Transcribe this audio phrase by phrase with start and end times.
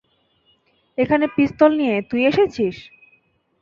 [0.97, 2.75] এখানে পিস্তল নিয়ে, তুই এসেছিস।